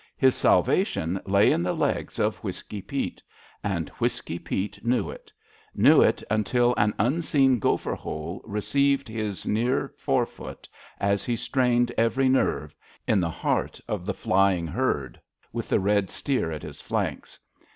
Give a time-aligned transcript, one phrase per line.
[0.17, 3.21] His salvation lay in the legs of Whisky Peat—
[3.63, 5.31] ^and Whisky Peat knew it—
[5.77, 7.59] ^knew it until an unseen A LITTLE MOEE BEEF 53
[7.91, 10.67] gopher hole received his near forefoot
[10.99, 12.73] as he strained every nerve—
[13.07, 15.21] ^in the heart of the flying herd,
[15.53, 17.37] with the red steer at 'his flanks.